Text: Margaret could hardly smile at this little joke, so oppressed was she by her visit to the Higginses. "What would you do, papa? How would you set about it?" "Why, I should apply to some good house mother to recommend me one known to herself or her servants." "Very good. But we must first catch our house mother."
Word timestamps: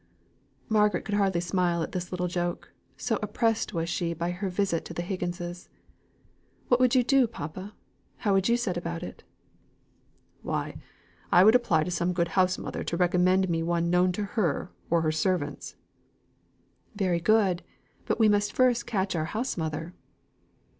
Margaret 0.67 1.05
could 1.05 1.13
hardly 1.13 1.41
smile 1.41 1.83
at 1.83 1.91
this 1.91 2.11
little 2.11 2.27
joke, 2.27 2.73
so 2.97 3.19
oppressed 3.21 3.71
was 3.71 3.87
she 3.87 4.15
by 4.15 4.31
her 4.31 4.49
visit 4.49 4.83
to 4.85 4.95
the 4.95 5.03
Higginses. 5.03 5.69
"What 6.69 6.79
would 6.79 6.95
you 6.95 7.03
do, 7.03 7.27
papa? 7.27 7.75
How 8.17 8.33
would 8.33 8.49
you 8.49 8.57
set 8.57 8.77
about 8.77 9.03
it?" 9.03 9.23
"Why, 10.41 10.77
I 11.31 11.43
should 11.43 11.53
apply 11.53 11.83
to 11.83 11.91
some 11.91 12.13
good 12.13 12.29
house 12.29 12.57
mother 12.57 12.83
to 12.83 12.97
recommend 12.97 13.47
me 13.47 13.61
one 13.61 13.91
known 13.91 14.11
to 14.13 14.23
herself 14.23 14.69
or 14.89 15.01
her 15.03 15.11
servants." 15.11 15.75
"Very 16.95 17.19
good. 17.19 17.61
But 18.07 18.19
we 18.19 18.27
must 18.27 18.53
first 18.53 18.87
catch 18.87 19.15
our 19.15 19.25
house 19.25 19.55
mother." 19.55 19.93